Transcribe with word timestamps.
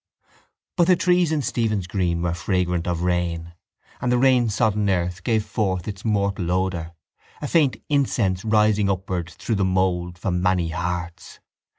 _But 0.77 0.87
the 0.87 0.95
trees 0.95 1.31
in 1.31 1.43
Stephen's 1.43 1.85
Green 1.85 2.23
were 2.23 2.33
fragrant 2.33 2.87
of 2.87 3.03
rain 3.03 3.53
and 4.01 4.11
the 4.11 4.17
rainsodden 4.17 4.89
earth 4.89 5.23
gave 5.23 5.45
forth 5.45 5.87
its 5.87 6.03
mortal 6.03 6.49
odour, 6.51 6.93
a 7.39 7.47
faint 7.47 7.77
incense 7.87 8.43
rising 8.43 8.89
upward 8.89 9.29
through 9.29 9.57
the 9.57 9.63
mould 9.63 10.17
from 10.17 10.41
many 10.41 10.69
hearts. 10.69 11.39